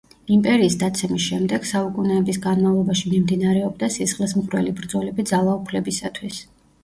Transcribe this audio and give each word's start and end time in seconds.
იმპერიის 0.35 0.75
დაცემის 0.83 1.25
შემდეგ, 1.25 1.65
საუკუნეების 1.71 2.39
განმავლობაში 2.45 3.11
მიმდინარეობდა 3.13 3.91
სისხლისმღვრელი 3.99 4.75
ბრძოლები 4.79 5.27
ძალაუფლებისათვის. 5.33 6.41